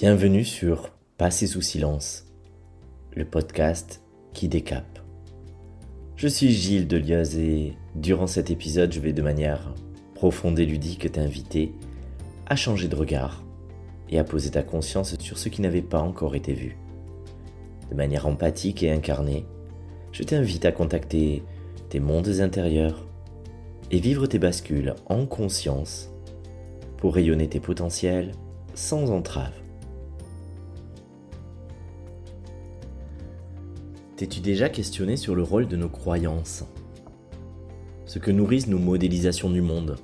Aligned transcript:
Bienvenue 0.00 0.46
sur 0.46 0.88
Passer 1.18 1.46
sous 1.46 1.60
silence, 1.60 2.24
le 3.14 3.26
podcast 3.26 4.00
qui 4.32 4.48
décape. 4.48 4.98
Je 6.16 6.26
suis 6.26 6.48
Gilles 6.48 6.88
Delioz 6.88 7.36
et 7.36 7.76
durant 7.94 8.26
cet 8.26 8.50
épisode, 8.50 8.94
je 8.94 9.00
vais 9.00 9.12
de 9.12 9.20
manière 9.20 9.74
profonde 10.14 10.58
et 10.58 10.64
ludique 10.64 11.12
t'inviter 11.12 11.74
à 12.46 12.56
changer 12.56 12.88
de 12.88 12.96
regard 12.96 13.44
et 14.08 14.18
à 14.18 14.24
poser 14.24 14.52
ta 14.52 14.62
conscience 14.62 15.18
sur 15.18 15.36
ce 15.36 15.50
qui 15.50 15.60
n'avait 15.60 15.82
pas 15.82 16.00
encore 16.00 16.34
été 16.34 16.54
vu. 16.54 16.78
De 17.90 17.94
manière 17.94 18.26
empathique 18.26 18.82
et 18.82 18.90
incarnée, 18.90 19.44
je 20.12 20.22
t'invite 20.22 20.64
à 20.64 20.72
contacter 20.72 21.42
tes 21.90 22.00
mondes 22.00 22.40
intérieurs 22.40 23.06
et 23.90 24.00
vivre 24.00 24.26
tes 24.26 24.38
bascules 24.38 24.94
en 25.10 25.26
conscience 25.26 26.08
pour 26.96 27.16
rayonner 27.16 27.50
tes 27.50 27.60
potentiels 27.60 28.32
sans 28.72 29.10
entrave. 29.10 29.59
T'es-tu 34.20 34.40
déjà 34.40 34.68
questionné 34.68 35.16
sur 35.16 35.34
le 35.34 35.42
rôle 35.42 35.66
de 35.66 35.76
nos 35.76 35.88
croyances? 35.88 36.64
Ce 38.04 38.18
que 38.18 38.30
nourrissent 38.30 38.66
nos 38.66 38.78
modélisations 38.78 39.48
du 39.48 39.62
monde 39.62 39.96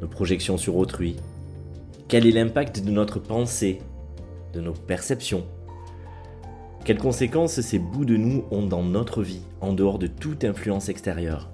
Nos 0.00 0.06
projections 0.06 0.56
sur 0.56 0.76
autrui 0.76 1.16
Quel 2.06 2.28
est 2.28 2.30
l'impact 2.30 2.84
de 2.84 2.92
notre 2.92 3.18
pensée 3.18 3.80
De 4.52 4.60
nos 4.60 4.72
perceptions? 4.72 5.44
Quelles 6.84 7.00
conséquences 7.00 7.60
ces 7.60 7.80
bouts 7.80 8.04
de 8.04 8.16
nous 8.16 8.44
ont 8.52 8.64
dans 8.64 8.84
notre 8.84 9.24
vie, 9.24 9.42
en 9.60 9.72
dehors 9.72 9.98
de 9.98 10.06
toute 10.06 10.44
influence 10.44 10.88
extérieure? 10.88 11.50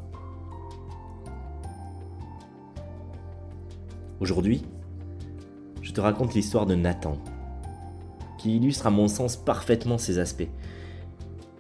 Aujourd'hui, 4.20 4.60
je 5.80 5.92
te 5.92 6.00
raconte 6.02 6.34
l'histoire 6.34 6.66
de 6.66 6.74
Nathan, 6.74 7.16
qui 8.36 8.54
illustre 8.54 8.86
à 8.86 8.90
mon 8.90 9.08
sens 9.08 9.38
parfaitement 9.38 9.96
ces 9.96 10.18
aspects 10.18 10.50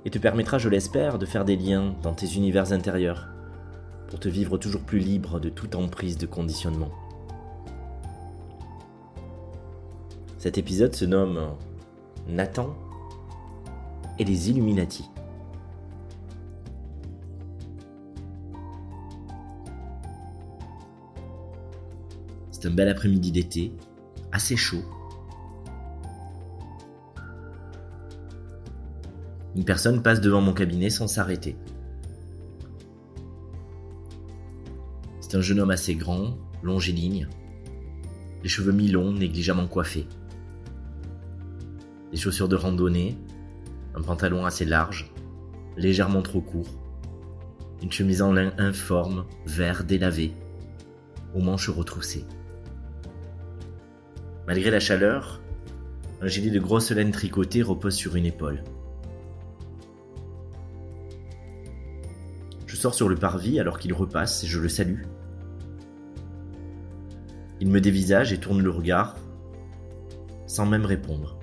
et 0.04 0.10
te 0.10 0.18
permettra, 0.18 0.58
je 0.58 0.68
l'espère, 0.68 1.18
de 1.18 1.26
faire 1.26 1.44
des 1.44 1.56
liens 1.56 1.94
dans 2.02 2.12
tes 2.12 2.34
univers 2.34 2.72
intérieurs 2.72 3.28
pour 4.08 4.20
te 4.20 4.28
vivre 4.28 4.58
toujours 4.58 4.82
plus 4.82 4.98
libre 4.98 5.40
de 5.40 5.48
toute 5.48 5.74
emprise 5.74 6.18
de 6.18 6.26
conditionnement. 6.26 6.90
Cet 10.38 10.58
épisode 10.58 10.94
se 10.94 11.06
nomme 11.06 11.40
Nathan 12.28 12.76
et 14.18 14.24
les 14.24 14.50
Illuminati. 14.50 15.08
C'est 22.50 22.66
un 22.66 22.70
bel 22.70 22.88
après-midi 22.88 23.32
d'été, 23.32 23.72
assez 24.32 24.56
chaud, 24.56 24.82
Une 29.56 29.64
personne 29.64 30.02
passe 30.02 30.20
devant 30.20 30.40
mon 30.40 30.52
cabinet 30.52 30.90
sans 30.90 31.06
s'arrêter. 31.06 31.56
C'est 35.20 35.36
un 35.36 35.40
jeune 35.40 35.60
homme 35.60 35.70
assez 35.70 35.94
grand, 35.94 36.36
longiligne, 36.62 37.28
les 38.42 38.48
cheveux 38.48 38.72
mi-longs, 38.72 39.12
négligemment 39.12 39.68
coiffés. 39.68 40.06
Des 42.10 42.16
chaussures 42.16 42.48
de 42.48 42.56
randonnée, 42.56 43.16
un 43.94 44.02
pantalon 44.02 44.44
assez 44.44 44.64
large, 44.64 45.12
légèrement 45.76 46.22
trop 46.22 46.40
court, 46.40 46.68
une 47.82 47.92
chemise 47.92 48.22
en 48.22 48.32
lin 48.32 48.52
informe, 48.58 49.24
vert 49.46 49.84
délavé, 49.84 50.32
aux 51.34 51.40
manches 51.40 51.70
retroussées. 51.70 52.24
Malgré 54.46 54.70
la 54.70 54.80
chaleur, 54.80 55.40
un 56.20 56.26
gilet 56.26 56.50
de 56.50 56.60
grosse 56.60 56.90
laine 56.90 57.12
tricotée 57.12 57.62
repose 57.62 57.94
sur 57.94 58.16
une 58.16 58.26
épaule. 58.26 58.62
Sors 62.84 62.94
sur 62.94 63.08
le 63.08 63.16
parvis 63.16 63.58
alors 63.58 63.78
qu'il 63.78 63.94
repasse 63.94 64.44
et 64.44 64.46
je 64.46 64.60
le 64.60 64.68
salue. 64.68 65.04
Il 67.58 67.70
me 67.70 67.80
dévisage 67.80 68.30
et 68.34 68.38
tourne 68.38 68.60
le 68.60 68.68
regard, 68.68 69.16
sans 70.46 70.66
même 70.66 70.84
répondre. 70.84 71.38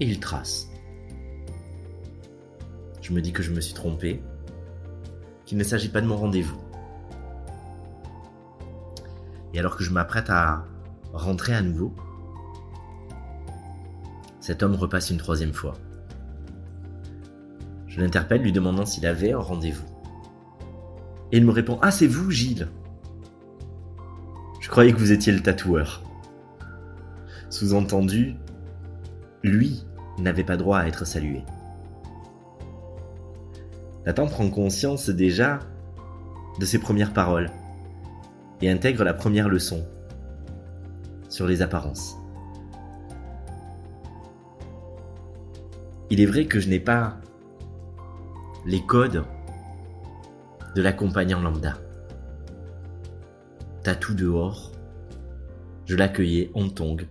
Et 0.00 0.04
il 0.04 0.20
trace. 0.20 0.68
Je 3.00 3.14
me 3.14 3.22
dis 3.22 3.32
que 3.32 3.42
je 3.42 3.52
me 3.52 3.60
suis 3.62 3.72
trompé, 3.72 4.22
qu'il 5.46 5.56
ne 5.56 5.64
s'agit 5.64 5.88
pas 5.88 6.02
de 6.02 6.06
mon 6.06 6.18
rendez-vous. 6.18 6.60
Et 9.54 9.58
alors 9.58 9.78
que 9.78 9.82
je 9.82 9.92
m'apprête 9.92 10.28
à 10.28 10.66
rentrer 11.14 11.54
à 11.54 11.62
nouveau, 11.62 11.94
cet 14.40 14.62
homme 14.62 14.74
repasse 14.74 15.08
une 15.08 15.16
troisième 15.16 15.54
fois. 15.54 15.72
Je 17.86 17.98
l'interpelle 18.02 18.42
lui 18.42 18.52
demandant 18.52 18.84
s'il 18.84 19.06
avait 19.06 19.32
un 19.32 19.38
rendez-vous. 19.38 19.97
Et 21.32 21.38
il 21.38 21.44
me 21.44 21.52
répond 21.52 21.78
Ah, 21.82 21.90
c'est 21.90 22.06
vous, 22.06 22.30
Gilles 22.30 22.68
Je 24.60 24.68
croyais 24.68 24.92
que 24.92 24.98
vous 24.98 25.12
étiez 25.12 25.32
le 25.32 25.40
tatoueur. 25.40 26.02
Sous-entendu, 27.50 28.34
lui 29.42 29.84
n'avait 30.18 30.44
pas 30.44 30.56
droit 30.56 30.78
à 30.78 30.86
être 30.86 31.06
salué. 31.06 31.42
Nathan 34.06 34.26
prend 34.26 34.48
conscience 34.48 35.10
déjà 35.10 35.60
de 36.58 36.64
ses 36.64 36.78
premières 36.78 37.12
paroles 37.12 37.50
et 38.60 38.70
intègre 38.70 39.04
la 39.04 39.14
première 39.14 39.48
leçon 39.48 39.86
sur 41.28 41.46
les 41.46 41.62
apparences. 41.62 42.16
Il 46.10 46.20
est 46.20 46.26
vrai 46.26 46.46
que 46.46 46.58
je 46.58 46.68
n'ai 46.68 46.80
pas 46.80 47.18
les 48.66 48.80
codes 48.80 49.24
de 50.74 50.82
l'accompagnant 50.82 51.40
lambda. 51.40 51.78
Tatou 53.82 54.14
dehors, 54.14 54.72
je 55.86 55.96
l'accueillais 55.96 56.50
en 56.54 56.68
tongue 56.68 57.08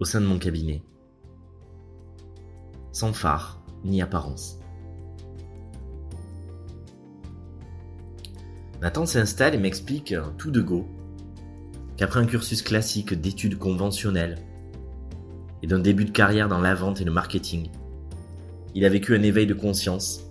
au 0.00 0.04
sein 0.04 0.20
de 0.20 0.26
mon 0.26 0.38
cabinet, 0.38 0.82
sans 2.92 3.12
phare 3.12 3.62
ni 3.84 4.00
apparence. 4.02 4.58
Nathan 8.80 9.06
s'installe 9.06 9.54
et 9.54 9.58
m'explique 9.58 10.14
tout 10.36 10.50
de 10.50 10.60
go 10.60 10.86
qu'après 11.96 12.20
un 12.20 12.26
cursus 12.26 12.62
classique 12.62 13.14
d'études 13.14 13.58
conventionnelles 13.58 14.38
et 15.62 15.66
d'un 15.66 15.78
début 15.78 16.04
de 16.04 16.10
carrière 16.10 16.48
dans 16.48 16.60
la 16.60 16.74
vente 16.74 17.00
et 17.00 17.04
le 17.04 17.10
marketing, 17.10 17.70
il 18.74 18.84
a 18.84 18.88
vécu 18.88 19.14
un 19.16 19.22
éveil 19.22 19.46
de 19.46 19.54
conscience 19.54 20.23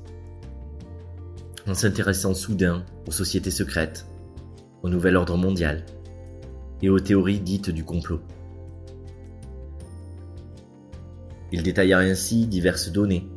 en 1.68 1.74
s'intéressant 1.74 2.34
soudain 2.34 2.84
aux 3.08 3.12
sociétés 3.12 3.52
secrètes, 3.52 4.06
au 4.82 4.90
nouvel 4.90 5.16
ordre 5.16 5.38
mondial 5.38 5.86
et 6.82 6.90
aux 6.90 7.00
théories 7.00 7.40
dites 7.40 7.70
du 7.70 7.86
complot. 7.86 8.22
Il 11.52 11.64
détailla 11.64 12.00
ainsi 12.00 12.48
diverses 12.48 12.92
données. 12.92 13.30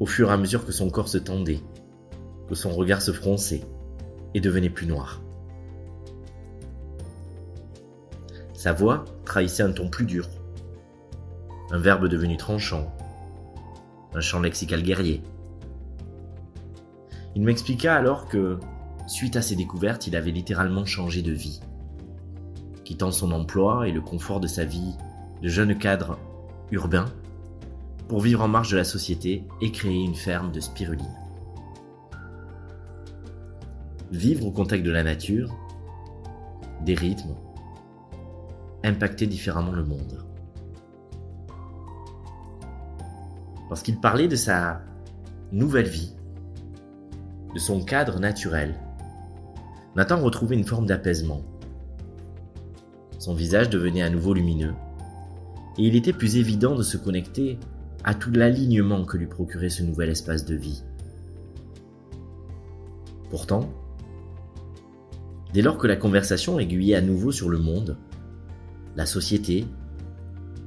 Au 0.00 0.06
fur 0.06 0.30
et 0.30 0.32
à 0.32 0.36
mesure 0.36 0.66
que 0.66 0.72
son 0.72 0.90
corps 0.90 1.08
se 1.08 1.18
tendait, 1.18 1.60
que 2.48 2.54
son 2.54 2.70
regard 2.70 3.02
se 3.02 3.12
fronçait 3.12 3.62
et 4.34 4.40
devenait 4.40 4.70
plus 4.70 4.86
noir. 4.86 5.22
Sa 8.54 8.72
voix 8.72 9.04
trahissait 9.24 9.62
un 9.62 9.72
ton 9.72 9.88
plus 9.88 10.06
dur, 10.06 10.28
un 11.70 11.78
verbe 11.78 12.08
devenu 12.08 12.36
tranchant, 12.36 12.92
un 14.14 14.20
chant 14.20 14.40
lexical 14.40 14.82
guerrier, 14.82 15.22
il 17.34 17.42
m'expliqua 17.42 17.94
alors 17.94 18.28
que, 18.28 18.58
suite 19.06 19.36
à 19.36 19.42
ses 19.42 19.56
découvertes, 19.56 20.06
il 20.06 20.16
avait 20.16 20.30
littéralement 20.30 20.84
changé 20.84 21.22
de 21.22 21.32
vie. 21.32 21.60
Quittant 22.84 23.10
son 23.10 23.32
emploi 23.32 23.88
et 23.88 23.92
le 23.92 24.00
confort 24.00 24.40
de 24.40 24.46
sa 24.46 24.64
vie 24.64 24.94
de 25.40 25.48
jeune 25.48 25.76
cadre 25.76 26.18
urbain 26.70 27.06
pour 28.08 28.20
vivre 28.20 28.42
en 28.42 28.48
marge 28.48 28.70
de 28.70 28.76
la 28.76 28.84
société 28.84 29.44
et 29.60 29.72
créer 29.72 30.04
une 30.04 30.14
ferme 30.14 30.52
de 30.52 30.60
spiruline. 30.60 31.16
Vivre 34.10 34.46
au 34.46 34.50
contact 34.50 34.84
de 34.84 34.90
la 34.90 35.02
nature, 35.02 35.56
des 36.84 36.94
rythmes, 36.94 37.34
impacter 38.84 39.26
différemment 39.26 39.72
le 39.72 39.84
monde. 39.84 40.22
Lorsqu'il 43.70 43.98
parlait 43.98 44.28
de 44.28 44.36
sa 44.36 44.82
nouvelle 45.50 45.88
vie, 45.88 46.14
de 47.54 47.58
son 47.58 47.82
cadre 47.82 48.18
naturel, 48.18 48.74
Nathan 49.94 50.20
retrouvait 50.20 50.56
une 50.56 50.64
forme 50.64 50.86
d'apaisement. 50.86 51.42
Son 53.18 53.34
visage 53.34 53.68
devenait 53.68 54.02
à 54.02 54.10
nouveau 54.10 54.32
lumineux, 54.34 54.74
et 55.78 55.86
il 55.86 55.96
était 55.96 56.12
plus 56.12 56.36
évident 56.36 56.74
de 56.74 56.82
se 56.82 56.96
connecter 56.96 57.58
à 58.04 58.14
tout 58.14 58.30
l'alignement 58.30 59.04
que 59.04 59.16
lui 59.16 59.26
procurait 59.26 59.68
ce 59.68 59.82
nouvel 59.82 60.10
espace 60.10 60.44
de 60.44 60.54
vie. 60.54 60.82
Pourtant, 63.30 63.70
dès 65.52 65.62
lors 65.62 65.78
que 65.78 65.86
la 65.86 65.96
conversation 65.96 66.58
aiguillait 66.58 66.96
à 66.96 67.00
nouveau 67.00 67.32
sur 67.32 67.48
le 67.48 67.58
monde, 67.58 67.96
la 68.96 69.06
société, 69.06 69.66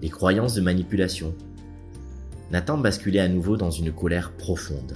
les 0.02 0.10
croyances 0.10 0.56
de 0.56 0.62
manipulation, 0.62 1.36
Nathan 2.52 2.78
basculait 2.78 3.20
à 3.20 3.28
nouveau 3.28 3.58
dans 3.58 3.72
une 3.72 3.92
colère 3.92 4.32
profonde. 4.32 4.94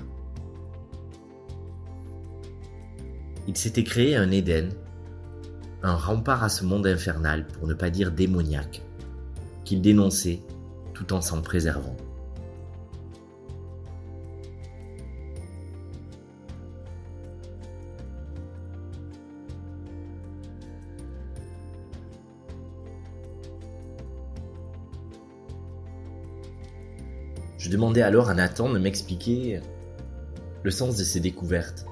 Il 3.49 3.57
s'était 3.57 3.83
créé 3.83 4.15
un 4.15 4.29
Éden, 4.29 4.69
un 5.81 5.95
rempart 5.95 6.43
à 6.43 6.49
ce 6.49 6.63
monde 6.63 6.85
infernal, 6.85 7.47
pour 7.47 7.67
ne 7.67 7.73
pas 7.73 7.89
dire 7.89 8.11
démoniaque, 8.11 8.83
qu'il 9.65 9.81
dénonçait 9.81 10.43
tout 10.93 11.13
en 11.13 11.21
s'en 11.21 11.41
préservant. 11.41 11.97
Je 27.57 27.71
demandais 27.71 28.03
alors 28.03 28.29
à 28.29 28.35
Nathan 28.35 28.71
de 28.71 28.77
m'expliquer 28.77 29.59
le 30.61 30.69
sens 30.69 30.97
de 30.97 31.03
ses 31.03 31.19
découvertes, 31.19 31.87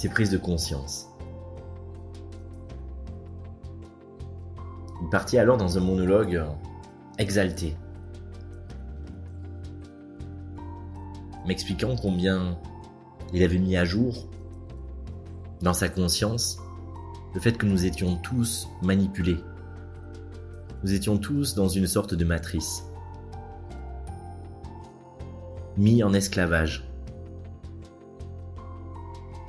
ses 0.00 0.08
prises 0.08 0.30
de 0.30 0.38
conscience. 0.38 1.10
Il 5.02 5.10
partit 5.10 5.36
alors 5.36 5.58
dans 5.58 5.76
un 5.76 5.82
monologue 5.82 6.42
exalté, 7.18 7.76
m'expliquant 11.46 11.96
combien 12.00 12.56
il 13.34 13.42
avait 13.42 13.58
mis 13.58 13.76
à 13.76 13.84
jour, 13.84 14.26
dans 15.60 15.74
sa 15.74 15.90
conscience, 15.90 16.58
le 17.34 17.40
fait 17.40 17.58
que 17.58 17.66
nous 17.66 17.84
étions 17.84 18.16
tous 18.16 18.70
manipulés. 18.82 19.44
Nous 20.82 20.94
étions 20.94 21.18
tous 21.18 21.54
dans 21.54 21.68
une 21.68 21.86
sorte 21.86 22.14
de 22.14 22.24
matrice 22.24 22.84
mis 25.76 26.02
en 26.02 26.14
esclavage 26.14 26.89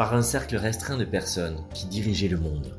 par 0.02 0.16
un 0.16 0.24
cercle 0.24 0.56
restreint 0.56 0.98
de 0.98 1.06
personnes 1.06 1.64
qui 1.76 1.86
dirigeaient 1.86 2.28
le 2.28 2.40
monde. 2.40 2.76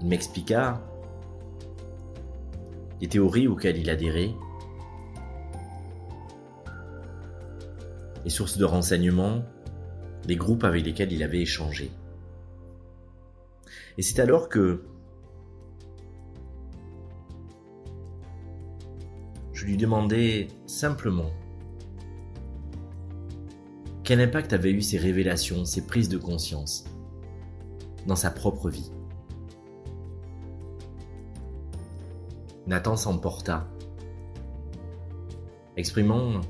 Il 0.00 0.08
m'expliqua 0.08 0.80
les 3.02 3.06
théories 3.06 3.48
auxquelles 3.48 3.76
il 3.76 3.90
adhérait, 3.90 4.30
les 8.24 8.30
sources 8.30 8.56
de 8.56 8.64
renseignements, 8.64 9.44
les 10.26 10.36
groupes 10.36 10.64
avec 10.64 10.82
lesquels 10.82 11.12
il 11.12 11.22
avait 11.22 11.42
échangé. 11.42 11.90
Et 13.98 14.02
c'est 14.02 14.20
alors 14.20 14.48
que 14.48 14.86
je 19.52 19.66
lui 19.66 19.76
demandais 19.76 20.48
simplement 20.64 21.30
quel 24.06 24.20
impact 24.20 24.52
avaient 24.52 24.70
eu 24.70 24.82
ces 24.82 24.98
révélations, 24.98 25.64
ces 25.64 25.84
prises 25.84 26.08
de 26.08 26.16
conscience 26.16 26.84
dans 28.06 28.14
sa 28.14 28.30
propre 28.30 28.70
vie? 28.70 28.92
Nathan 32.68 32.94
s'emporta, 32.94 33.66
exprimant 35.76 36.40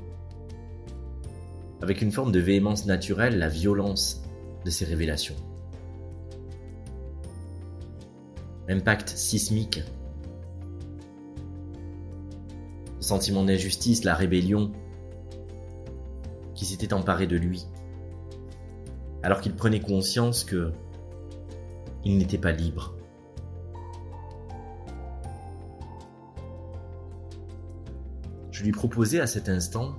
avec 1.81 2.03
une 2.03 2.11
forme 2.11 2.31
de 2.31 2.39
véhémence 2.39 2.85
naturelle 2.85 3.39
la 3.39 3.49
violence 3.49 4.21
de 4.63 4.69
ces 4.69 4.85
révélations. 4.85 5.35
Impact 8.69 9.09
sismique 9.09 9.81
sentiment 12.99 13.43
d'injustice, 13.43 14.03
la 14.03 14.13
rébellion 14.13 14.71
qui 16.57 16.65
s'était 16.65 16.91
emparé 16.91 17.27
de 17.27 17.37
lui, 17.37 17.65
alors 19.23 19.39
qu'il 19.39 19.55
prenait 19.55 19.79
conscience 19.79 20.43
que 20.43 20.73
il 22.03 22.17
n'était 22.17 22.37
pas 22.37 22.51
libre. 22.51 22.95
Je 28.51 28.63
lui 28.63 28.71
proposais 28.71 29.19
à 29.19 29.27
cet 29.27 29.49
instant 29.49 29.95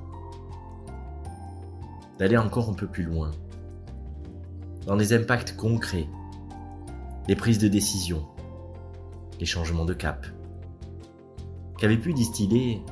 d'aller 2.18 2.36
encore 2.36 2.68
un 2.68 2.74
peu 2.74 2.88
plus 2.88 3.04
loin, 3.04 3.30
dans 4.84 4.96
les 4.96 5.12
impacts 5.12 5.54
concrets, 5.54 6.08
les 7.28 7.36
prises 7.36 7.60
de 7.60 7.68
décision, 7.68 8.26
les 9.38 9.46
changements 9.46 9.84
de 9.84 9.94
cap, 9.94 10.26
qu'avait 11.78 11.98
pu 11.98 12.12
distiller 12.12 12.82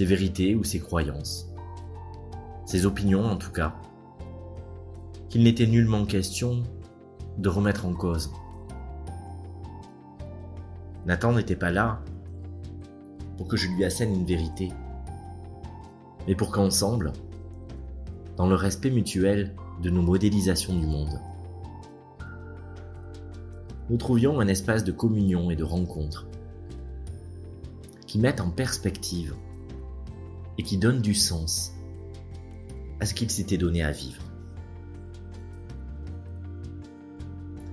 ses 0.00 0.06
vérités 0.06 0.54
ou 0.54 0.64
ses 0.64 0.80
croyances, 0.80 1.52
ses 2.64 2.86
opinions 2.86 3.26
en 3.26 3.36
tout 3.36 3.52
cas, 3.52 3.74
qu'il 5.28 5.42
n'était 5.42 5.66
nullement 5.66 6.06
question 6.06 6.62
de 7.36 7.50
remettre 7.50 7.84
en 7.84 7.92
cause. 7.92 8.32
Nathan 11.04 11.34
n'était 11.34 11.54
pas 11.54 11.70
là 11.70 12.00
pour 13.36 13.46
que 13.46 13.58
je 13.58 13.68
lui 13.68 13.84
assène 13.84 14.14
une 14.14 14.24
vérité, 14.24 14.70
mais 16.26 16.34
pour 16.34 16.50
qu'ensemble, 16.50 17.12
dans 18.38 18.46
le 18.46 18.54
respect 18.54 18.90
mutuel 18.90 19.54
de 19.82 19.90
nos 19.90 20.00
modélisations 20.00 20.78
du 20.78 20.86
monde, 20.86 21.20
nous 23.90 23.98
trouvions 23.98 24.40
un 24.40 24.48
espace 24.48 24.82
de 24.82 24.92
communion 24.92 25.50
et 25.50 25.56
de 25.56 25.64
rencontre 25.64 26.26
qui 28.06 28.18
mettent 28.18 28.40
en 28.40 28.50
perspective 28.50 29.34
et 30.60 30.62
qui 30.62 30.76
donne 30.76 31.00
du 31.00 31.14
sens 31.14 31.72
à 33.00 33.06
ce 33.06 33.14
qu'il 33.14 33.30
s'était 33.30 33.56
donné 33.56 33.82
à 33.82 33.92
vivre. 33.92 34.22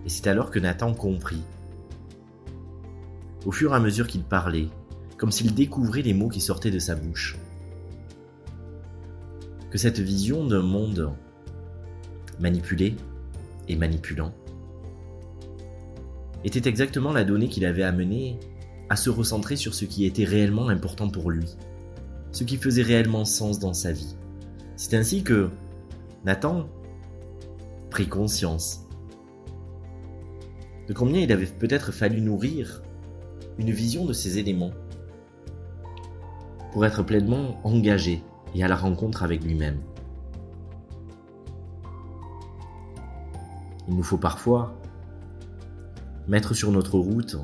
Et 0.06 0.10
c'est 0.10 0.28
alors 0.28 0.52
que 0.52 0.60
Nathan 0.60 0.94
comprit, 0.94 1.44
au 3.46 3.52
fur 3.52 3.74
et 3.74 3.76
à 3.76 3.82
mesure 3.82 4.08
qu'il 4.08 4.24
parlait, 4.24 4.70
comme 5.18 5.34
s'il 5.34 5.54
découvrait 5.54 6.02
les 6.02 6.14
mots 6.14 6.30
qui 6.30 6.40
sortaient 6.40 6.72
de 6.72 6.80
sa 6.80 6.96
bouche, 6.96 7.38
que 9.70 9.78
cette 9.78 10.00
vision 10.00 10.46
d'un 10.46 10.62
monde 10.62 11.12
manipulé 12.40 12.96
et 13.68 13.76
manipulant 13.76 14.34
était 16.46 16.70
exactement 16.70 17.12
la 17.12 17.26
donnée 17.26 17.50
qui 17.50 17.60
l'avait 17.60 17.84
amené 17.84 18.40
à 18.88 18.96
se 18.96 19.10
recentrer 19.10 19.58
sur 19.58 19.74
ce 19.74 19.84
qui 19.84 20.06
était 20.06 20.24
réellement 20.24 20.70
important 20.70 21.10
pour 21.10 21.30
lui 21.30 21.58
ce 22.32 22.44
qui 22.44 22.58
faisait 22.58 22.82
réellement 22.82 23.26
sens 23.26 23.60
dans 23.60 23.74
sa 23.74 23.92
vie. 23.92 24.16
C'est 24.76 24.96
ainsi 24.96 25.24
que 25.24 25.50
Nathan 26.26 26.68
prit 27.90 28.08
conscience 28.08 28.88
de 30.88 30.94
combien 30.94 31.22
il 31.22 31.32
avait 31.32 31.46
peut-être 31.46 31.92
fallu 31.92 32.22
nourrir 32.22 32.82
une 33.58 33.72
vision 33.72 34.06
de 34.06 34.14
ces 34.14 34.38
éléments 34.38 34.72
pour 36.72 36.86
être 36.86 37.04
pleinement 37.04 37.60
engagé 37.64 38.24
et 38.56 38.64
à 38.64 38.68
la 38.68 38.76
rencontre 38.76 39.24
avec 39.24 39.44
lui-même. 39.44 39.80
Il 43.88 43.96
nous 43.96 44.04
faut 44.04 44.18
parfois 44.18 44.76
mettre 46.28 46.54
sur 46.54 46.72
notre 46.72 47.00
route 47.00 47.38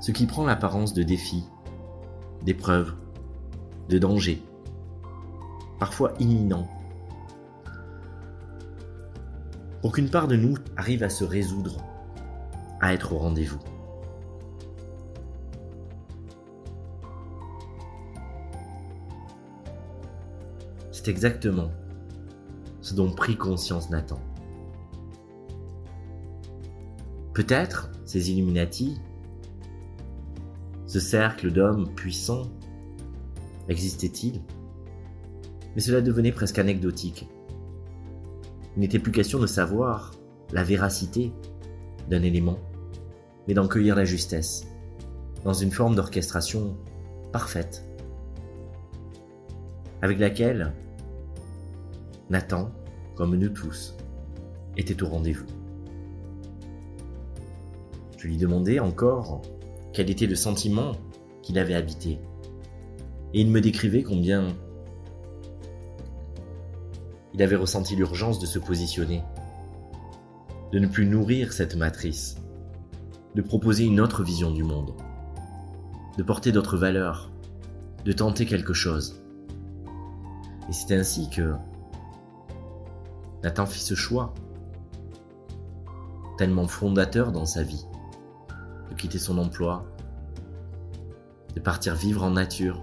ce 0.00 0.12
qui 0.12 0.26
prend 0.26 0.44
l'apparence 0.44 0.94
de 0.94 1.02
défis, 1.02 1.44
d'épreuves, 2.44 2.94
de 3.88 3.98
danger, 3.98 4.42
parfois 5.78 6.12
imminent, 6.18 6.68
qu'une 9.90 10.10
part 10.10 10.28
de 10.28 10.36
nous 10.36 10.56
arrive 10.76 11.02
à 11.02 11.08
se 11.08 11.24
résoudre, 11.24 11.82
à 12.80 12.92
être 12.92 13.12
au 13.12 13.18
rendez-vous. 13.18 13.58
C'est 20.92 21.08
exactement 21.08 21.70
ce 22.80 22.94
dont 22.94 23.10
prit 23.10 23.36
conscience 23.36 23.90
Nathan. 23.90 24.20
Peut-être 27.32 27.90
ces 28.04 28.30
Illuminati, 28.30 28.98
ce 30.86 31.00
cercle 31.00 31.52
d'hommes 31.52 31.88
puissants 31.94 32.50
existait-il? 33.68 34.40
Mais 35.74 35.80
cela 35.80 36.00
devenait 36.00 36.32
presque 36.32 36.58
anecdotique. 36.58 37.28
Il 38.76 38.80
n'était 38.80 38.98
plus 38.98 39.12
question 39.12 39.38
de 39.38 39.46
savoir 39.46 40.12
la 40.52 40.62
véracité 40.62 41.32
d'un 42.08 42.22
élément, 42.22 42.58
mais 43.46 43.54
d'en 43.54 43.68
cueillir 43.68 43.96
la 43.96 44.04
justesse, 44.04 44.66
dans 45.44 45.52
une 45.52 45.70
forme 45.70 45.94
d'orchestration 45.94 46.76
parfaite, 47.32 47.84
avec 50.02 50.18
laquelle 50.18 50.72
Nathan, 52.30 52.70
comme 53.14 53.36
nous 53.36 53.48
tous, 53.48 53.96
était 54.76 55.02
au 55.02 55.08
rendez-vous. 55.08 55.46
Je 58.18 58.28
lui 58.28 58.36
demandais 58.36 58.78
encore 58.78 59.42
quel 59.92 60.10
était 60.10 60.26
le 60.26 60.34
sentiment 60.34 60.92
qu'il 61.42 61.58
avait 61.58 61.74
habité. 61.74 62.18
Et 63.34 63.40
il 63.40 63.50
me 63.50 63.60
décrivait 63.60 64.02
combien 64.02 64.48
il 67.34 67.42
avait 67.42 67.56
ressenti 67.56 67.96
l'urgence 67.96 68.38
de 68.38 68.46
se 68.46 68.58
positionner, 68.58 69.22
de 70.72 70.78
ne 70.78 70.86
plus 70.86 71.06
nourrir 71.06 71.52
cette 71.52 71.76
matrice, 71.76 72.36
de 73.34 73.42
proposer 73.42 73.84
une 73.84 74.00
autre 74.00 74.24
vision 74.24 74.50
du 74.50 74.62
monde, 74.62 74.94
de 76.16 76.22
porter 76.22 76.50
d'autres 76.50 76.78
valeurs, 76.78 77.30
de 78.06 78.12
tenter 78.12 78.46
quelque 78.46 78.72
chose. 78.72 79.22
Et 80.68 80.72
c'est 80.72 80.96
ainsi 80.96 81.28
que 81.28 81.52
Nathan 83.42 83.66
fit 83.66 83.80
ce 83.80 83.94
choix, 83.94 84.32
tellement 86.38 86.66
fondateur 86.66 87.32
dans 87.32 87.44
sa 87.44 87.62
vie, 87.62 87.84
de 88.88 88.94
quitter 88.94 89.18
son 89.18 89.36
emploi, 89.36 89.84
de 91.54 91.60
partir 91.60 91.94
vivre 91.94 92.24
en 92.24 92.30
nature, 92.30 92.82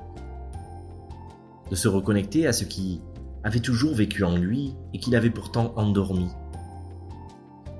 de 1.70 1.76
se 1.76 1.88
reconnecter 1.88 2.48
à 2.48 2.54
ce 2.54 2.64
qui 2.64 3.02
avait 3.44 3.60
toujours 3.60 3.94
vécu 3.94 4.24
en 4.24 4.38
lui 4.38 4.76
et 4.94 5.00
qu'il 5.00 5.16
avait 5.16 5.30
pourtant 5.30 5.74
endormi. 5.76 6.30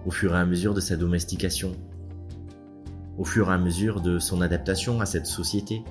Au 0.06 0.12
fur 0.12 0.36
et 0.36 0.40
à 0.40 0.46
mesure 0.46 0.74
de 0.74 0.82
sa 0.82 0.98
domestication, 0.98 1.74
au 3.18 3.24
fur 3.24 3.50
et 3.50 3.54
à 3.54 3.58
mesure 3.58 4.02
de 4.02 4.20
son 4.20 4.42
adaptation 4.42 5.00
à 5.00 5.06
cette 5.06 5.26
société, 5.26 5.84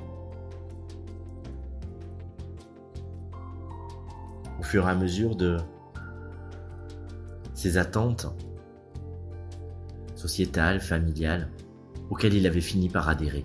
au 4.58 4.62
fur 4.62 4.86
et 4.86 4.90
à 4.90 4.94
mesure 4.94 5.36
de 5.36 5.56
ses 7.54 7.78
attentes 7.78 8.26
sociétales, 10.16 10.80
familiales, 10.80 11.48
auxquelles 12.10 12.34
il 12.34 12.46
avait 12.46 12.60
fini 12.60 12.88
par 12.88 13.08
adhérer. 13.08 13.42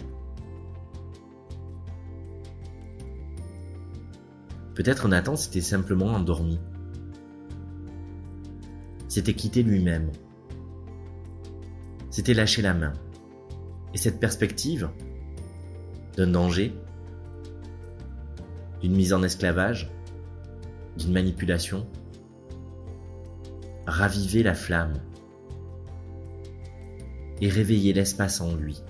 Peut-être 4.78 5.08
Nathan 5.08 5.36
s'était 5.36 5.62
simplement 5.62 6.06
endormi. 6.06 6.60
S'était 9.08 9.34
quitté 9.34 9.64
lui-même. 9.64 10.12
S'était 12.12 12.36
lâché 12.36 12.62
la 12.62 12.76
main. 12.76 12.94
Et 13.96 13.98
cette 13.98 14.20
perspective 14.20 14.92
d'un 16.16 16.28
danger, 16.28 16.76
d'une 18.80 18.96
mise 18.96 19.14
en 19.14 19.24
esclavage, 19.24 19.90
d'une 20.96 21.12
manipulation, 21.12 21.88
ravivait 23.88 24.44
la 24.44 24.54
flamme 24.54 25.02
et 27.42 27.50
réveillait 27.50 27.94
l'espace 27.94 28.42
en 28.42 28.54
lui 28.54 28.84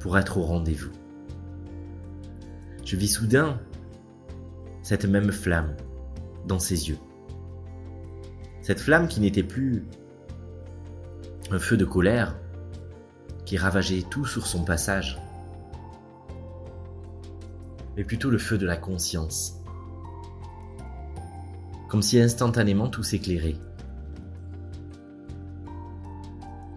pour 0.00 0.16
être 0.16 0.38
au 0.38 0.44
rendez-vous. 0.44 0.92
Je 2.86 2.96
vis 2.96 3.08
soudain 3.08 3.60
cette 4.86 5.04
même 5.04 5.32
flamme 5.32 5.74
dans 6.46 6.60
ses 6.60 6.90
yeux. 6.90 6.98
Cette 8.62 8.78
flamme 8.78 9.08
qui 9.08 9.18
n'était 9.18 9.42
plus 9.42 9.84
un 11.50 11.58
feu 11.58 11.76
de 11.76 11.84
colère 11.84 12.38
qui 13.44 13.56
ravageait 13.56 14.04
tout 14.08 14.24
sur 14.24 14.46
son 14.46 14.62
passage, 14.62 15.20
mais 17.96 18.04
plutôt 18.04 18.30
le 18.30 18.38
feu 18.38 18.58
de 18.58 18.64
la 18.64 18.76
conscience. 18.76 19.60
Comme 21.88 22.02
si 22.02 22.20
instantanément 22.20 22.88
tout 22.88 23.02
s'éclairait. 23.02 23.56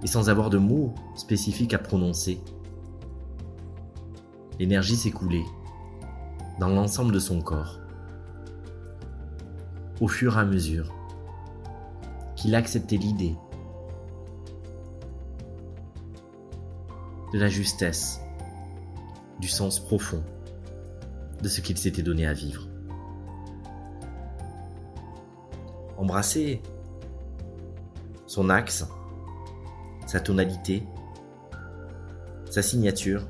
Et 0.02 0.08
sans 0.08 0.32
avoir 0.32 0.50
de 0.50 0.58
mots 0.58 0.96
spécifiques 1.16 1.76
à 1.76 1.78
prononcer, 1.78 2.42
l'énergie 4.58 4.96
s'écoulait 4.96 5.46
dans 6.60 6.70
l'ensemble 6.70 7.14
de 7.14 7.20
son 7.20 7.40
corps 7.44 7.80
au 10.00 10.08
fur 10.08 10.38
et 10.38 10.42
à 10.42 10.46
mesure 10.46 10.94
qu'il 12.36 12.56
acceptait 12.56 12.98
l'idée 12.98 13.36
de 17.34 17.40
la 17.40 17.48
justesse, 17.48 18.22
du 19.40 19.48
sens 19.48 19.80
profond 19.80 20.24
de 21.42 21.48
ce 21.48 21.62
qu'il 21.62 21.78
s'était 21.78 22.02
donné 22.02 22.26
à 22.26 22.34
vivre. 22.34 22.68
Embrasser 25.98 26.62
son 28.26 28.50
axe, 28.50 28.86
sa 30.08 30.20
tonalité, 30.20 30.84
sa 32.50 32.62
signature, 32.62 33.28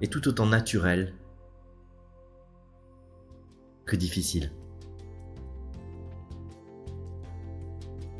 est 0.00 0.12
tout 0.12 0.28
autant 0.28 0.46
naturel 0.46 1.14
que 3.86 3.96
difficile. 3.96 4.50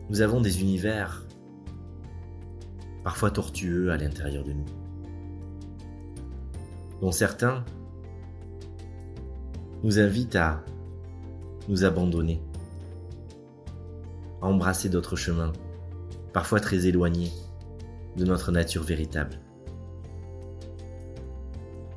Nous 0.09 0.21
avons 0.21 0.41
des 0.41 0.61
univers 0.61 1.27
parfois 3.03 3.33
tortueux 3.33 3.91
à 3.91 3.97
l'intérieur 3.97 4.45
de 4.45 4.53
nous, 4.53 4.65
dont 7.01 7.11
certains 7.11 7.65
nous 9.83 9.99
invitent 9.99 10.37
à 10.37 10.65
nous 11.69 11.85
abandonner, 11.85 12.41
à 14.41 14.47
embrasser 14.47 14.89
d'autres 14.89 15.17
chemins, 15.17 15.53
parfois 16.33 16.61
très 16.61 16.87
éloignés 16.87 17.33
de 18.17 18.25
notre 18.25 18.53
nature 18.53 18.85
véritable. 18.85 19.41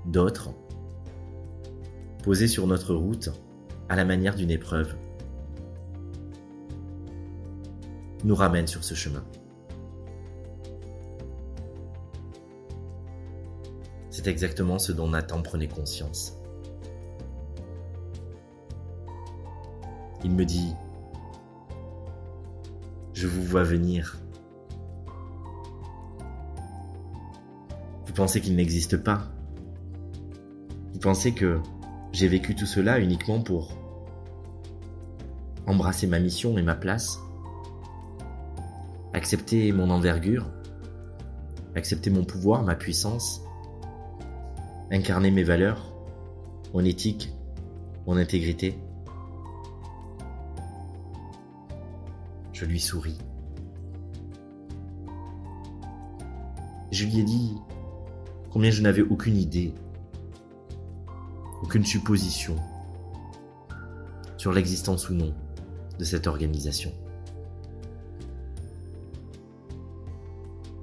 D'autres, 0.06 0.50
posés 2.24 2.48
sur 2.48 2.66
notre 2.66 2.96
route, 2.96 3.30
à 3.90 3.96
la 3.96 4.06
manière 4.06 4.36
d'une 4.36 4.52
épreuve, 4.52 4.96
nous 8.24 8.36
ramène 8.36 8.68
sur 8.68 8.84
ce 8.84 8.94
chemin. 8.94 9.24
C'est 14.12 14.28
exactement 14.28 14.78
ce 14.78 14.92
dont 14.92 15.08
Nathan 15.08 15.42
prenait 15.42 15.68
conscience. 15.68 16.36
Il 20.24 20.32
me 20.32 20.44
dit, 20.44 20.74
je 23.14 23.28
vous 23.28 23.44
vois 23.44 23.64
venir. 23.64 24.20
Vous 28.06 28.14
pensez 28.14 28.42
qu'il 28.42 28.58
n'existe 28.58 28.98
pas? 28.98 29.32
Vous 30.94 31.00
pensez 31.00 31.34
que 31.34 31.62
j'ai 32.12 32.28
vécu 32.28 32.56
tout 32.56 32.66
cela 32.66 33.00
uniquement 33.00 33.42
pour 33.42 33.79
embrasser 35.70 36.08
ma 36.08 36.20
mission 36.20 36.58
et 36.58 36.64
ma 36.64 36.74
place, 36.74 37.20
accepter 39.14 39.72
mon 39.72 39.92
envergure, 39.92 40.48
accepter 41.76 42.10
mon 42.10 42.24
pouvoir, 42.24 42.64
ma 42.64 42.74
puissance, 42.74 43.44
incarner 44.90 45.30
mes 45.30 45.44
valeurs, 45.44 45.94
mon 46.74 46.84
éthique, 46.84 47.32
mon 48.08 48.18
intégrité. 48.18 48.80
Je 52.52 52.66
lui 52.66 52.80
souris. 52.80 53.20
Je 56.92 57.06
lui 57.06 57.20
ai 57.20 57.24
dit 57.24 57.56
combien 58.50 58.72
je 58.72 58.82
n'avais 58.82 59.04
aucune 59.04 59.38
idée, 59.38 59.76
aucune 61.62 61.86
supposition 61.86 62.56
sur 64.38 64.52
l'existence 64.52 65.10
ou 65.10 65.14
non 65.14 65.32
de 66.00 66.06
cette 66.06 66.28
organisation. 66.28 66.92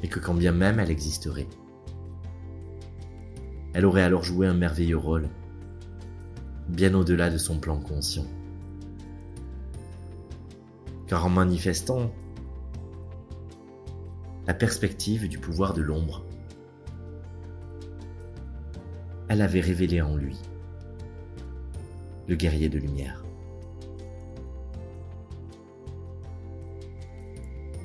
Et 0.02 0.08
que 0.08 0.20
quand 0.20 0.34
bien 0.34 0.52
même 0.52 0.78
elle 0.78 0.90
existerait, 0.90 1.48
elle 3.72 3.86
aurait 3.86 4.02
alors 4.02 4.22
joué 4.22 4.46
un 4.46 4.54
merveilleux 4.54 4.98
rôle, 4.98 5.28
bien 6.68 6.94
au-delà 6.94 7.30
de 7.30 7.38
son 7.38 7.58
plan 7.58 7.80
conscient. 7.80 8.26
Car 11.06 11.24
en 11.24 11.30
manifestant 11.30 12.12
la 14.46 14.54
perspective 14.54 15.28
du 15.28 15.38
pouvoir 15.38 15.72
de 15.72 15.82
l'ombre, 15.82 16.24
elle 19.28 19.40
avait 19.40 19.60
révélé 19.60 20.02
en 20.02 20.14
lui 20.14 20.38
le 22.28 22.36
guerrier 22.36 22.68
de 22.68 22.78
lumière. 22.78 23.25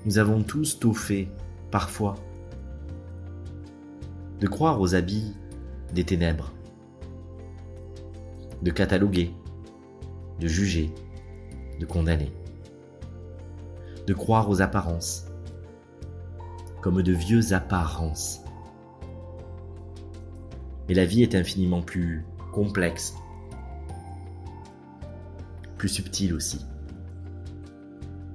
Nous 0.03 0.17
avons 0.17 0.41
tous 0.41 0.79
tôt 0.79 0.93
fait, 0.93 1.27
parfois, 1.69 2.15
de 4.39 4.47
croire 4.47 4.81
aux 4.81 4.95
habits 4.95 5.35
des 5.93 6.03
ténèbres, 6.03 6.51
de 8.63 8.71
cataloguer, 8.71 9.31
de 10.39 10.47
juger, 10.47 10.91
de 11.79 11.85
condamner, 11.85 12.31
de 14.07 14.13
croire 14.15 14.49
aux 14.49 14.63
apparences, 14.63 15.27
comme 16.81 17.03
de 17.03 17.13
vieux 17.13 17.53
apparences. 17.53 18.41
Mais 20.89 20.95
la 20.95 21.05
vie 21.05 21.21
est 21.21 21.35
infiniment 21.35 21.83
plus 21.83 22.25
complexe, 22.51 23.13
plus 25.77 25.89
subtile 25.89 26.33
aussi. 26.33 26.65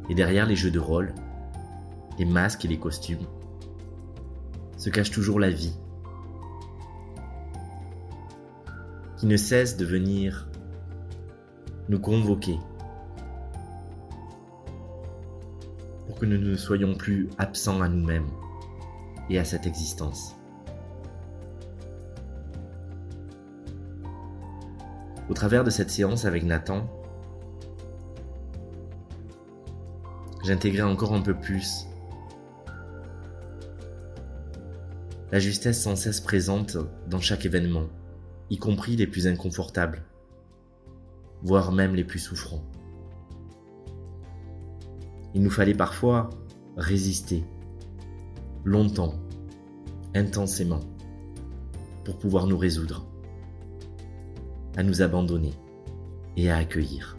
Et 0.08 0.14
derrière 0.14 0.46
les 0.46 0.54
jeux 0.54 0.70
de 0.70 0.78
rôle, 0.78 1.12
les 2.18 2.24
masques 2.24 2.64
et 2.64 2.68
les 2.68 2.78
costumes, 2.78 3.26
se 4.76 4.90
cache 4.90 5.10
toujours 5.10 5.40
la 5.40 5.50
vie, 5.50 5.76
qui 9.16 9.26
ne 9.26 9.36
cesse 9.36 9.76
de 9.76 9.84
venir 9.84 10.48
nous 11.88 11.98
convoquer 11.98 12.58
pour 16.06 16.18
que 16.18 16.26
nous 16.26 16.38
ne 16.38 16.56
soyons 16.56 16.94
plus 16.94 17.28
absents 17.38 17.80
à 17.80 17.88
nous-mêmes 17.88 18.28
et 19.30 19.38
à 19.38 19.44
cette 19.44 19.66
existence. 19.66 20.36
Au 25.28 25.34
travers 25.34 25.64
de 25.64 25.70
cette 25.70 25.90
séance 25.90 26.24
avec 26.24 26.44
Nathan, 26.44 26.86
j'intégrais 30.44 30.82
encore 30.82 31.12
un 31.14 31.20
peu 31.20 31.34
plus 31.34 31.86
la 35.32 35.38
justesse 35.40 35.82
sans 35.82 35.96
cesse 35.96 36.20
présente 36.20 36.76
dans 37.08 37.20
chaque 37.20 37.46
événement, 37.46 37.88
y 38.50 38.58
compris 38.58 38.96
les 38.96 39.06
plus 39.06 39.26
inconfortables, 39.26 40.04
voire 41.42 41.72
même 41.72 41.94
les 41.94 42.04
plus 42.04 42.20
souffrants. 42.20 42.64
Il 45.34 45.42
nous 45.42 45.50
fallait 45.50 45.74
parfois 45.74 46.30
résister, 46.76 47.42
longtemps, 48.64 49.14
intensément, 50.14 50.80
pour 52.04 52.18
pouvoir 52.18 52.46
nous 52.46 52.56
résoudre, 52.56 53.04
à 54.76 54.82
nous 54.84 55.02
abandonner 55.02 55.54
et 56.36 56.50
à 56.50 56.56
accueillir. 56.56 57.18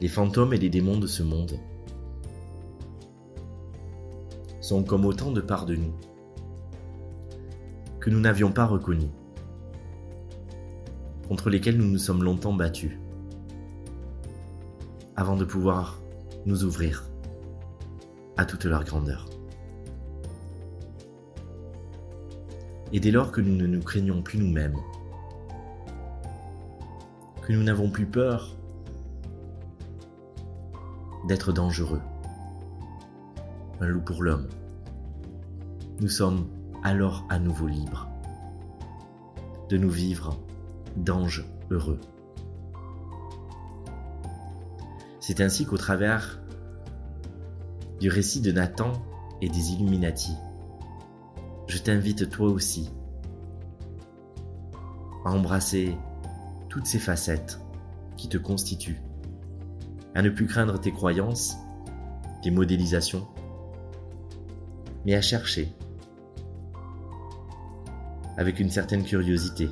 Les 0.00 0.08
fantômes 0.08 0.54
et 0.54 0.58
les 0.58 0.70
démons 0.70 0.98
de 0.98 1.06
ce 1.06 1.22
monde 1.22 1.58
sont 4.66 4.82
comme 4.82 5.04
autant 5.04 5.30
de 5.30 5.40
parts 5.40 5.64
de 5.64 5.76
nous 5.76 5.94
que 8.00 8.10
nous 8.10 8.18
n'avions 8.18 8.50
pas 8.50 8.66
reconnues, 8.66 9.12
contre 11.28 11.50
lesquelles 11.50 11.76
nous 11.76 11.88
nous 11.88 11.98
sommes 11.98 12.24
longtemps 12.24 12.52
battus, 12.52 12.98
avant 15.14 15.36
de 15.36 15.44
pouvoir 15.44 16.00
nous 16.46 16.64
ouvrir 16.64 17.04
à 18.36 18.44
toute 18.44 18.64
leur 18.64 18.82
grandeur. 18.82 19.26
Et 22.92 22.98
dès 22.98 23.12
lors 23.12 23.30
que 23.30 23.40
nous 23.40 23.54
ne 23.54 23.68
nous 23.68 23.82
craignons 23.82 24.20
plus 24.20 24.40
nous-mêmes, 24.40 24.76
que 27.42 27.52
nous 27.52 27.62
n'avons 27.62 27.88
plus 27.88 28.06
peur 28.06 28.56
d'être 31.28 31.52
dangereux, 31.52 32.00
un 33.80 33.86
loup 33.86 34.00
pour 34.00 34.22
l'homme. 34.22 34.48
Nous 36.00 36.08
sommes 36.08 36.46
alors 36.82 37.24
à 37.28 37.38
nouveau 37.38 37.66
libres 37.66 38.08
de 39.68 39.76
nous 39.76 39.90
vivre 39.90 40.38
d'anges 40.96 41.44
heureux. 41.70 42.00
C'est 45.20 45.40
ainsi 45.40 45.66
qu'au 45.66 45.76
travers 45.76 46.40
du 48.00 48.08
récit 48.08 48.40
de 48.40 48.52
Nathan 48.52 48.92
et 49.40 49.48
des 49.48 49.72
Illuminati, 49.72 50.36
je 51.66 51.78
t'invite 51.78 52.30
toi 52.30 52.48
aussi 52.48 52.90
à 55.24 55.30
embrasser 55.30 55.96
toutes 56.68 56.86
ces 56.86 57.00
facettes 57.00 57.60
qui 58.16 58.28
te 58.28 58.38
constituent, 58.38 59.00
à 60.14 60.22
ne 60.22 60.30
plus 60.30 60.46
craindre 60.46 60.78
tes 60.78 60.92
croyances, 60.92 61.56
tes 62.42 62.50
modélisations, 62.52 63.26
mais 65.06 65.14
à 65.14 65.22
chercher 65.22 65.72
avec 68.36 68.58
une 68.58 68.70
certaine 68.70 69.04
curiosité 69.04 69.70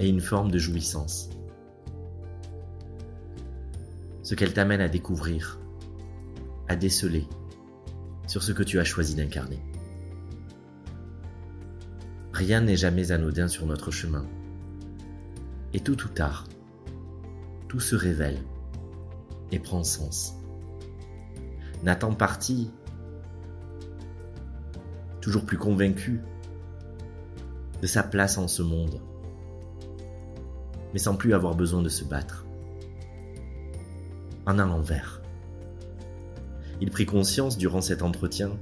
et 0.00 0.08
une 0.08 0.20
forme 0.20 0.50
de 0.50 0.58
jouissance. 0.58 1.28
Ce 4.22 4.34
qu'elle 4.34 4.54
t'amène 4.54 4.80
à 4.80 4.88
découvrir, 4.88 5.60
à 6.68 6.74
déceler 6.74 7.28
sur 8.26 8.42
ce 8.42 8.50
que 8.50 8.62
tu 8.62 8.80
as 8.80 8.84
choisi 8.84 9.14
d'incarner. 9.14 9.60
Rien 12.32 12.62
n'est 12.62 12.76
jamais 12.76 13.12
anodin 13.12 13.46
sur 13.48 13.66
notre 13.66 13.90
chemin. 13.90 14.26
Et 15.74 15.80
tôt 15.80 15.92
ou 15.92 16.08
tard, 16.08 16.48
tout 17.68 17.78
se 17.78 17.94
révèle 17.94 18.38
et 19.52 19.58
prend 19.58 19.84
sens. 19.84 20.34
Nathan 21.84 22.14
parti 22.14 22.70
toujours 25.26 25.44
plus 25.44 25.58
convaincu 25.58 26.20
de 27.82 27.86
sa 27.88 28.04
place 28.04 28.38
en 28.38 28.46
ce 28.46 28.62
monde, 28.62 29.00
mais 30.92 31.00
sans 31.00 31.16
plus 31.16 31.34
avoir 31.34 31.56
besoin 31.56 31.82
de 31.82 31.88
se 31.88 32.04
battre. 32.04 32.46
En 34.46 34.60
allant 34.60 34.82
vers. 34.82 35.20
Il 36.80 36.92
prit 36.92 37.06
conscience 37.06 37.58
durant 37.58 37.80
cet 37.80 38.02
entretien 38.02 38.56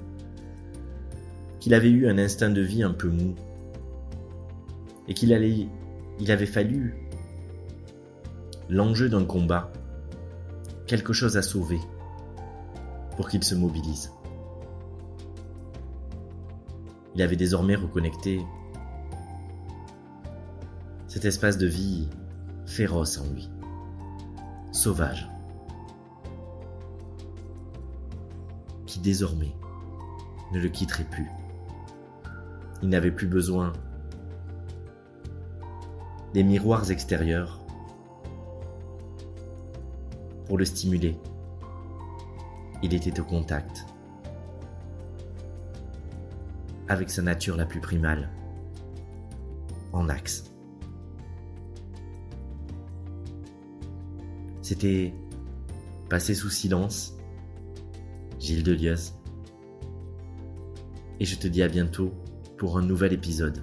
qu'il 1.60 1.74
avait 1.74 1.90
eu 1.90 2.08
un 2.08 2.16
instinct 2.16 2.48
de 2.48 2.62
vie 2.62 2.82
un 2.82 2.94
peu 2.94 3.10
mou 3.10 3.34
et 5.06 5.12
qu'il 5.12 5.34
avait 5.34 6.46
fallu 6.46 6.94
l'enjeu 8.70 9.10
d'un 9.10 9.26
combat, 9.26 9.70
quelque 10.86 11.12
chose 11.12 11.36
à 11.36 11.42
sauver 11.42 11.80
pour 13.18 13.28
qu'il 13.28 13.44
se 13.44 13.54
mobilise. 13.54 14.13
Il 17.14 17.22
avait 17.22 17.36
désormais 17.36 17.76
reconnecté 17.76 18.44
cet 21.06 21.24
espace 21.24 21.58
de 21.58 21.66
vie 21.66 22.08
féroce 22.66 23.18
en 23.18 23.32
lui, 23.32 23.48
sauvage, 24.72 25.28
qui 28.86 28.98
désormais 28.98 29.54
ne 30.52 30.58
le 30.58 30.68
quitterait 30.68 31.08
plus. 31.10 31.30
Il 32.82 32.88
n'avait 32.88 33.12
plus 33.12 33.28
besoin 33.28 33.72
des 36.32 36.42
miroirs 36.42 36.90
extérieurs 36.90 37.60
pour 40.46 40.58
le 40.58 40.64
stimuler. 40.64 41.16
Il 42.82 42.92
était 42.92 43.20
au 43.20 43.24
contact 43.24 43.86
avec 46.94 47.10
sa 47.10 47.22
nature 47.22 47.56
la 47.56 47.66
plus 47.66 47.80
primale, 47.80 48.30
en 49.92 50.08
axe. 50.08 50.54
C'était 54.62 55.12
passé 56.08 56.34
sous 56.34 56.50
silence, 56.50 57.14
Gilles 58.38 58.62
Delieuse, 58.62 59.12
et 61.18 61.24
je 61.24 61.36
te 61.36 61.48
dis 61.48 61.62
à 61.62 61.68
bientôt 61.68 62.14
pour 62.56 62.78
un 62.78 62.82
nouvel 62.82 63.12
épisode. 63.12 63.62